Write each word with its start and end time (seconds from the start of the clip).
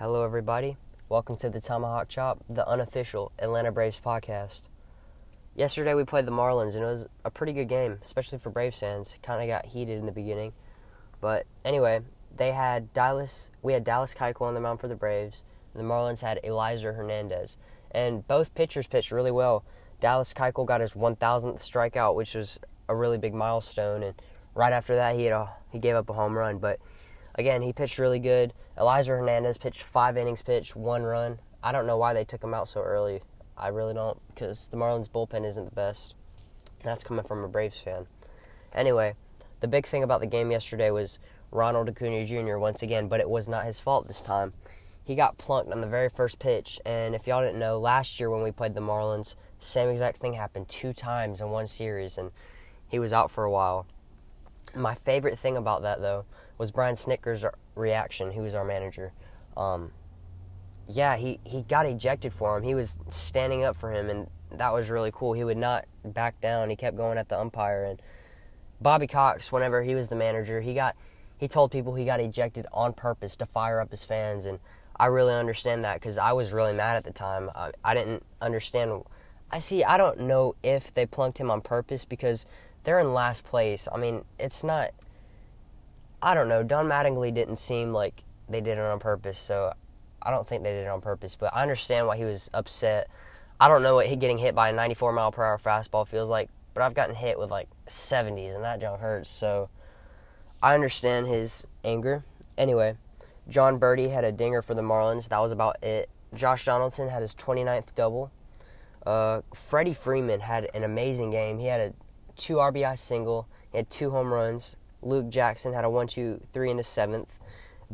Hello, 0.00 0.24
everybody. 0.24 0.78
Welcome 1.10 1.36
to 1.36 1.50
the 1.50 1.60
Tomahawk 1.60 2.08
Chop, 2.08 2.42
the 2.48 2.66
unofficial 2.66 3.32
Atlanta 3.38 3.70
Braves 3.70 4.00
podcast. 4.02 4.62
Yesterday 5.54 5.92
we 5.92 6.04
played 6.04 6.24
the 6.24 6.32
Marlins, 6.32 6.74
and 6.74 6.84
it 6.84 6.86
was 6.86 7.06
a 7.22 7.30
pretty 7.30 7.52
good 7.52 7.68
game, 7.68 7.98
especially 8.00 8.38
for 8.38 8.48
Braves 8.48 8.78
fans. 8.78 9.18
Kind 9.22 9.42
of 9.42 9.48
got 9.54 9.66
heated 9.66 9.98
in 9.98 10.06
the 10.06 10.10
beginning, 10.10 10.54
but 11.20 11.44
anyway, 11.66 12.00
they 12.34 12.52
had 12.52 12.94
Dallas. 12.94 13.50
We 13.60 13.74
had 13.74 13.84
Dallas 13.84 14.14
Keuchel 14.14 14.46
on 14.46 14.54
the 14.54 14.60
mound 14.60 14.80
for 14.80 14.88
the 14.88 14.96
Braves, 14.96 15.44
and 15.74 15.84
the 15.84 15.86
Marlins 15.86 16.22
had 16.22 16.40
Elieser 16.42 16.96
Hernandez, 16.96 17.58
and 17.90 18.26
both 18.26 18.54
pitchers 18.54 18.86
pitched 18.86 19.12
really 19.12 19.30
well. 19.30 19.66
Dallas 20.00 20.32
Keuchel 20.32 20.64
got 20.64 20.80
his 20.80 20.94
1,000th 20.94 21.58
strikeout, 21.58 22.14
which 22.14 22.34
was 22.34 22.58
a 22.88 22.96
really 22.96 23.18
big 23.18 23.34
milestone, 23.34 24.02
and 24.02 24.14
right 24.54 24.72
after 24.72 24.94
that 24.94 25.16
he 25.16 25.24
had 25.24 25.34
a, 25.34 25.50
he 25.68 25.78
gave 25.78 25.94
up 25.94 26.08
a 26.08 26.14
home 26.14 26.32
run, 26.32 26.56
but 26.56 26.80
again, 27.34 27.62
he 27.62 27.72
pitched 27.72 27.98
really 27.98 28.18
good. 28.18 28.52
Elieser 28.76 29.18
Hernandez 29.18 29.58
pitched 29.58 29.82
five 29.82 30.16
innings 30.16 30.42
pitched, 30.42 30.76
one 30.76 31.02
run. 31.02 31.38
I 31.62 31.72
don't 31.72 31.86
know 31.86 31.98
why 31.98 32.14
they 32.14 32.24
took 32.24 32.42
him 32.42 32.54
out 32.54 32.68
so 32.68 32.82
early. 32.82 33.22
I 33.56 33.68
really 33.68 33.94
don't, 33.94 34.18
because 34.28 34.68
the 34.68 34.76
Marlins 34.76 35.10
bullpen 35.10 35.46
isn't 35.46 35.66
the 35.66 35.74
best. 35.74 36.14
That's 36.82 37.04
coming 37.04 37.24
from 37.24 37.44
a 37.44 37.48
Braves 37.48 37.78
fan. 37.78 38.06
Anyway, 38.72 39.14
the 39.60 39.68
big 39.68 39.86
thing 39.86 40.02
about 40.02 40.20
the 40.20 40.26
game 40.26 40.50
yesterday 40.50 40.90
was 40.90 41.18
Ronald 41.50 41.88
Acuna 41.88 42.24
Jr. 42.24 42.56
once 42.56 42.82
again, 42.82 43.08
but 43.08 43.20
it 43.20 43.28
was 43.28 43.48
not 43.48 43.66
his 43.66 43.78
fault 43.78 44.08
this 44.08 44.20
time. 44.20 44.54
He 45.04 45.14
got 45.14 45.38
plunked 45.38 45.72
on 45.72 45.80
the 45.80 45.86
very 45.86 46.08
first 46.08 46.38
pitch, 46.38 46.80
and 46.86 47.14
if 47.14 47.26
y'all 47.26 47.42
didn't 47.42 47.58
know, 47.58 47.78
last 47.78 48.20
year 48.20 48.30
when 48.30 48.42
we 48.42 48.52
played 48.52 48.74
the 48.74 48.80
Marlins, 48.80 49.34
same 49.58 49.88
exact 49.88 50.18
thing 50.18 50.34
happened 50.34 50.68
two 50.68 50.92
times 50.92 51.40
in 51.40 51.50
one 51.50 51.66
series, 51.66 52.16
and 52.16 52.30
he 52.88 52.98
was 52.98 53.12
out 53.12 53.30
for 53.30 53.44
a 53.44 53.50
while. 53.50 53.86
My 54.74 54.94
favorite 54.94 55.38
thing 55.38 55.56
about 55.56 55.82
that, 55.82 56.00
though, 56.00 56.24
was 56.60 56.70
Brian 56.70 56.94
Snitker's 56.94 57.46
reaction, 57.74 58.30
who 58.30 58.42
was 58.42 58.54
our 58.54 58.66
manager. 58.66 59.14
Um, 59.56 59.92
yeah, 60.86 61.16
he, 61.16 61.40
he 61.42 61.62
got 61.62 61.86
ejected 61.86 62.34
for 62.34 62.58
him. 62.58 62.62
He 62.62 62.74
was 62.74 62.98
standing 63.08 63.64
up 63.64 63.76
for 63.76 63.90
him, 63.90 64.10
and 64.10 64.28
that 64.52 64.70
was 64.74 64.90
really 64.90 65.10
cool. 65.10 65.32
He 65.32 65.42
would 65.42 65.56
not 65.56 65.86
back 66.04 66.38
down. 66.42 66.68
He 66.68 66.76
kept 66.76 66.98
going 66.98 67.16
at 67.16 67.30
the 67.30 67.40
umpire. 67.40 67.84
And 67.84 68.02
Bobby 68.78 69.06
Cox, 69.06 69.50
whenever 69.50 69.82
he 69.82 69.94
was 69.94 70.08
the 70.08 70.16
manager, 70.16 70.60
he 70.60 70.74
got 70.74 70.96
he 71.38 71.48
told 71.48 71.72
people 71.72 71.94
he 71.94 72.04
got 72.04 72.20
ejected 72.20 72.66
on 72.74 72.92
purpose 72.92 73.36
to 73.36 73.46
fire 73.46 73.80
up 73.80 73.90
his 73.90 74.04
fans, 74.04 74.44
and 74.44 74.58
I 74.96 75.06
really 75.06 75.32
understand 75.32 75.82
that 75.84 75.94
because 75.94 76.18
I 76.18 76.32
was 76.34 76.52
really 76.52 76.74
mad 76.74 76.98
at 76.98 77.04
the 77.04 77.12
time. 77.12 77.50
I, 77.54 77.70
I 77.82 77.94
didn't 77.94 78.22
understand. 78.42 79.02
I 79.50 79.60
see. 79.60 79.82
I 79.82 79.96
don't 79.96 80.20
know 80.20 80.56
if 80.62 80.92
they 80.92 81.06
plunked 81.06 81.38
him 81.38 81.50
on 81.50 81.62
purpose 81.62 82.04
because 82.04 82.46
they're 82.84 83.00
in 83.00 83.14
last 83.14 83.44
place. 83.44 83.88
I 83.90 83.96
mean, 83.96 84.26
it's 84.38 84.62
not 84.62 84.90
I 86.22 86.34
don't 86.34 86.48
know. 86.48 86.62
Don 86.62 86.86
Mattingly 86.86 87.32
didn't 87.32 87.56
seem 87.56 87.92
like 87.92 88.24
they 88.48 88.60
did 88.60 88.78
it 88.78 88.84
on 88.84 88.98
purpose, 88.98 89.38
so 89.38 89.72
I 90.22 90.30
don't 90.30 90.46
think 90.46 90.62
they 90.62 90.72
did 90.72 90.84
it 90.84 90.88
on 90.88 91.00
purpose. 91.00 91.36
But 91.36 91.54
I 91.54 91.62
understand 91.62 92.06
why 92.06 92.16
he 92.16 92.24
was 92.24 92.50
upset. 92.52 93.08
I 93.58 93.68
don't 93.68 93.82
know 93.82 93.94
what 93.94 94.06
getting 94.18 94.38
hit 94.38 94.54
by 94.54 94.70
a 94.70 94.72
94 94.72 95.12
mile 95.12 95.32
per 95.32 95.44
hour 95.44 95.58
fastball 95.58 96.06
feels 96.06 96.28
like, 96.28 96.50
but 96.74 96.82
I've 96.82 96.94
gotten 96.94 97.14
hit 97.14 97.38
with 97.38 97.50
like 97.50 97.68
70s, 97.86 98.54
and 98.54 98.64
that 98.64 98.80
junk 98.80 99.00
hurts. 99.00 99.30
So 99.30 99.70
I 100.62 100.74
understand 100.74 101.26
his 101.26 101.66
anger. 101.84 102.24
Anyway, 102.58 102.96
Jon 103.48 103.80
Berti 103.80 104.12
had 104.12 104.24
a 104.24 104.32
dinger 104.32 104.62
for 104.62 104.74
the 104.74 104.82
Marlins. 104.82 105.28
That 105.28 105.40
was 105.40 105.52
about 105.52 105.82
it. 105.82 106.10
Josh 106.34 106.64
Donaldson 106.64 107.08
had 107.08 107.22
his 107.22 107.34
29th 107.34 107.94
double. 107.94 108.30
Uh, 109.06 109.40
Freddie 109.54 109.94
Freeman 109.94 110.40
had 110.40 110.68
an 110.74 110.84
amazing 110.84 111.30
game. 111.30 111.58
He 111.58 111.66
had 111.66 111.80
a 111.80 111.94
two 112.36 112.56
RBI 112.56 112.98
single. 112.98 113.48
He 113.70 113.78
had 113.78 113.88
two 113.88 114.10
home 114.10 114.32
runs. 114.32 114.76
Luke 115.02 115.28
Jackson 115.28 115.72
had 115.72 115.84
a 115.84 115.90
1 115.90 116.06
2 116.06 116.42
3 116.52 116.70
in 116.70 116.76
the 116.76 116.82
seventh. 116.82 117.38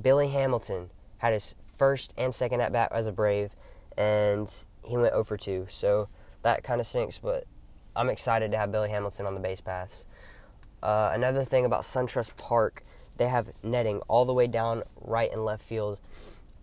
Billy 0.00 0.28
Hamilton 0.28 0.90
had 1.18 1.32
his 1.32 1.54
first 1.76 2.12
and 2.16 2.34
second 2.34 2.60
at 2.60 2.72
bat 2.72 2.90
as 2.92 3.06
a 3.06 3.12
Brave, 3.12 3.56
and 3.96 4.52
he 4.82 4.96
went 4.96 5.14
over 5.14 5.36
2. 5.36 5.66
So 5.68 6.08
that 6.42 6.62
kind 6.62 6.80
of 6.80 6.86
sinks, 6.86 7.18
but 7.18 7.44
I'm 7.94 8.10
excited 8.10 8.50
to 8.50 8.58
have 8.58 8.72
Billy 8.72 8.90
Hamilton 8.90 9.26
on 9.26 9.34
the 9.34 9.40
base 9.40 9.60
paths. 9.60 10.06
Uh, 10.82 11.10
another 11.14 11.44
thing 11.44 11.64
about 11.64 11.82
SunTrust 11.82 12.36
Park, 12.36 12.84
they 13.16 13.28
have 13.28 13.50
netting 13.62 14.00
all 14.08 14.24
the 14.24 14.34
way 14.34 14.46
down 14.46 14.82
right 15.00 15.32
and 15.32 15.44
left 15.44 15.64
field. 15.64 15.98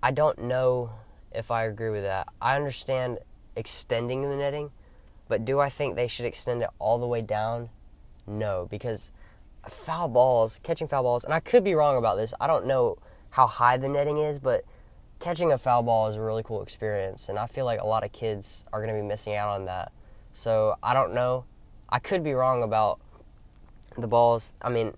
I 0.02 0.12
don't 0.12 0.38
know 0.38 0.92
if 1.32 1.50
I 1.50 1.64
agree 1.66 1.90
with 1.90 2.04
that. 2.04 2.28
I 2.42 2.56
understand 2.56 3.20
extending 3.56 4.22
the 4.22 4.36
netting, 4.36 4.72
but 5.28 5.46
do 5.46 5.60
I 5.60 5.70
think 5.70 5.96
they 5.96 6.08
should 6.08 6.26
extend 6.26 6.62
it 6.62 6.70
all 6.78 7.00
the 7.00 7.08
way 7.08 7.22
down? 7.22 7.70
No, 8.28 8.68
because 8.70 9.12
foul 9.68 10.08
balls, 10.08 10.60
catching 10.64 10.88
foul 10.88 11.04
balls, 11.04 11.24
and 11.24 11.34
I 11.34 11.40
could 11.40 11.64
be 11.64 11.74
wrong 11.74 11.98
about 11.98 12.18
this. 12.18 12.34
I 12.40 12.48
don't 12.48 12.66
know 12.66 12.98
how 13.32 13.48
high 13.48 13.78
the 13.78 13.88
netting 13.88 14.18
is, 14.18 14.40
but 14.40 14.64
catching 15.20 15.52
a 15.52 15.58
foul 15.58 15.84
ball 15.84 16.08
is 16.08 16.18
a 16.18 16.22
really 16.22 16.44
cool 16.44 16.62
experience, 16.62 17.30
and 17.30 17.40
I 17.40 17.48
feel 17.48 17.66
like 17.66 17.80
a 17.80 17.88
lot 17.88 18.04
of 18.04 18.12
kids 18.12 18.66
are 18.74 18.82
going 18.82 18.94
to 18.94 19.02
be 19.02 19.08
missing 19.08 19.36
out 19.36 19.50
on 19.50 19.66
that. 19.66 19.92
So 20.32 20.76
I 20.84 20.94
don't 20.94 21.14
know. 21.14 21.46
I 21.90 22.00
could 22.00 22.24
be 22.24 22.34
wrong 22.34 22.64
about 22.64 23.00
the 23.98 24.08
balls. 24.08 24.52
I 24.62 24.70
mean, 24.70 24.94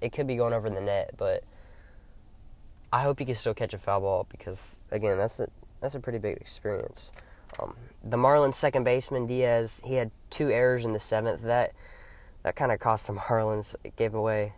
it 0.00 0.12
could 0.12 0.26
be 0.26 0.36
going 0.36 0.52
over 0.52 0.68
the 0.70 0.80
net, 0.80 1.14
but 1.16 1.42
I 2.92 3.02
hope 3.02 3.18
you 3.18 3.26
can 3.26 3.34
still 3.34 3.54
catch 3.54 3.74
a 3.74 3.78
foul 3.78 4.00
ball 4.00 4.26
because 4.30 4.80
again, 4.90 5.18
that's 5.18 5.40
a 5.40 5.48
that's 5.80 5.94
a 5.94 6.00
pretty 6.00 6.18
big 6.18 6.36
experience. 6.36 7.12
Um, 7.58 7.74
the 8.02 8.16
Marlins 8.16 8.54
second 8.54 8.84
baseman 8.84 9.26
Diaz, 9.26 9.82
he 9.84 9.94
had 9.94 10.10
two 10.30 10.50
errors 10.50 10.84
in 10.84 10.92
the 10.92 10.98
seventh. 10.98 11.42
That 11.42 11.72
that 12.44 12.56
kind 12.56 12.70
of 12.70 12.78
cost 12.78 13.08
the 13.08 13.14
Marlins. 13.14 13.74
It 13.82 13.96
gave 13.96 14.14
away 14.14 14.52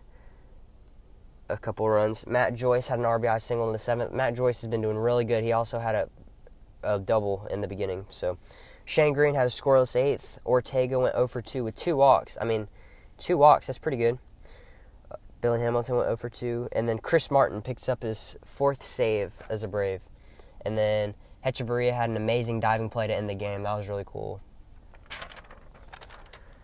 a 1.48 1.56
couple 1.56 1.88
runs. 1.88 2.26
Matt 2.26 2.54
Joyce 2.54 2.88
had 2.88 2.98
an 2.98 3.04
RBI 3.04 3.40
single 3.40 3.66
in 3.68 3.72
the 3.72 3.78
seventh. 3.78 4.12
Matt 4.12 4.34
Joyce 4.34 4.60
has 4.60 4.68
been 4.68 4.82
doing 4.82 4.96
really 4.96 5.24
good. 5.24 5.44
He 5.44 5.52
also 5.52 5.78
had 5.78 5.94
a, 5.94 6.08
a 6.82 6.98
double 6.98 7.46
in 7.50 7.60
the 7.60 7.68
beginning. 7.68 8.04
So 8.10 8.38
Shane 8.84 9.12
Greene 9.12 9.34
had 9.34 9.46
a 9.46 9.50
scoreless 9.50 9.96
eighth. 9.96 10.38
Ortega 10.44 10.98
went 10.98 11.14
0 11.14 11.28
for 11.28 11.40
2 11.40 11.64
with 11.64 11.76
two 11.76 11.96
walks. 11.96 12.36
I 12.40 12.44
mean, 12.44 12.68
two 13.18 13.38
walks, 13.38 13.68
that's 13.68 13.78
pretty 13.78 13.96
good. 13.96 14.18
Uh, 15.10 15.16
Billy 15.40 15.60
Hamilton 15.60 15.96
went 15.96 16.06
0 16.06 16.16
for 16.16 16.28
2. 16.28 16.68
And 16.72 16.88
then 16.88 16.98
Chris 16.98 17.30
Martin 17.30 17.62
picks 17.62 17.88
up 17.88 18.02
his 18.02 18.36
fourth 18.44 18.82
save 18.82 19.34
as 19.48 19.62
a 19.62 19.68
Brave. 19.68 20.00
And 20.64 20.76
then 20.76 21.14
Hechavarria 21.44 21.94
had 21.94 22.10
an 22.10 22.16
amazing 22.16 22.58
diving 22.58 22.90
play 22.90 23.06
to 23.06 23.14
end 23.14 23.30
the 23.30 23.34
game. 23.34 23.62
That 23.62 23.74
was 23.74 23.88
really 23.88 24.04
cool. 24.04 24.40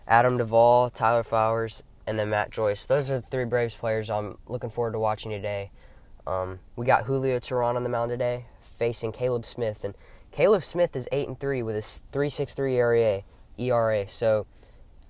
Adam 0.07 0.37
Duvall, 0.37 0.89
Tyler 0.89 1.23
Flowers, 1.23 1.83
and 2.05 2.19
then 2.19 2.29
Matt 2.29 2.51
Joyce. 2.51 2.85
Those 2.85 3.09
are 3.09 3.19
the 3.19 3.27
three 3.27 3.45
Braves 3.45 3.75
players 3.75 4.09
I'm 4.09 4.37
looking 4.47 4.69
forward 4.69 4.93
to 4.93 4.99
watching 4.99 5.31
today. 5.31 5.71
Um, 6.25 6.59
we 6.75 6.85
got 6.85 7.05
Julio 7.05 7.39
Teheran 7.39 7.75
on 7.75 7.83
the 7.83 7.89
mound 7.89 8.09
today, 8.09 8.45
facing 8.59 9.11
Caleb 9.11 9.45
Smith, 9.45 9.83
and 9.83 9.93
Caleb 10.31 10.63
Smith 10.63 10.95
is 10.95 11.07
eight 11.11 11.27
and 11.27 11.39
three 11.39 11.61
with 11.61 11.75
a 11.75 11.79
3.63 11.79 12.73
ERA. 12.73 13.23
ERA. 13.57 14.07
So, 14.07 14.47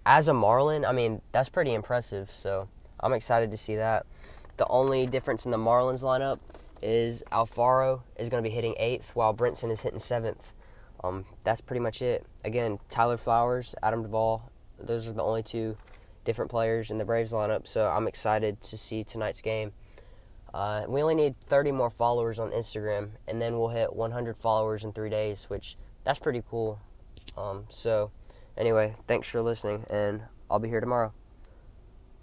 as 0.06 0.28
a 0.28 0.34
Marlin, 0.34 0.84
I 0.84 0.92
mean 0.92 1.22
that's 1.32 1.50
pretty 1.50 1.74
impressive. 1.74 2.32
So, 2.32 2.68
I'm 3.00 3.14
excited 3.14 3.52
to 3.52 3.58
see 3.58 3.76
that. 3.76 4.06
The 4.58 4.68
only 4.68 5.08
difference 5.08 5.46
in 5.46 5.52
the 5.52 5.58
Marlins 5.58 6.04
lineup 6.04 6.40
is 6.82 7.24
Alfaro 7.32 8.02
is 8.18 8.30
going 8.30 8.44
to 8.44 8.48
be 8.48 8.54
hitting 8.54 8.76
eighth, 8.78 9.16
while 9.16 9.34
Brinson 9.34 9.72
is 9.72 9.82
hitting 9.82 10.00
seventh. 10.00 10.54
Um, 11.04 11.26
that's 11.44 11.62
pretty 11.62 11.80
much 11.80 12.02
it. 12.02 12.26
Again, 12.44 12.80
Tyler 12.90 13.18
Flowers, 13.18 13.76
Adam 13.82 14.04
Duvall, 14.04 14.52
those 14.80 15.08
are 15.08 15.14
the 15.14 15.24
only 15.24 15.44
two 15.44 15.78
different 16.26 16.52
players 16.52 16.92
in 16.92 16.98
the 16.98 17.06
Braves 17.06 17.32
lineup. 17.32 17.68
So 17.68 17.88
I'm 17.88 18.08
excited 18.08 18.62
to 18.62 18.78
see 18.78 19.04
tonight's 19.04 19.42
game. 19.42 19.74
Uh, 20.54 20.84
we 20.88 21.02
only 21.02 21.16
need 21.16 21.36
30 21.48 21.72
more 21.72 21.90
followers 21.90 22.40
on 22.40 22.52
Instagram, 22.52 23.12
and 23.28 23.42
then 23.42 23.58
we'll 23.58 23.70
hit 23.70 23.96
100 23.96 24.38
followers 24.38 24.84
in 24.84 24.94
three 24.94 25.10
days, 25.10 25.46
which 25.50 25.78
that's 26.04 26.20
pretty 26.20 26.44
cool. 26.48 26.80
Um, 27.36 27.66
so, 27.70 28.12
anyway, 28.56 28.94
thanks 29.08 29.28
for 29.28 29.42
listening, 29.42 29.86
and 29.90 30.22
I'll 30.52 30.60
be 30.60 30.70
here 30.70 30.80
tomorrow. 30.80 31.12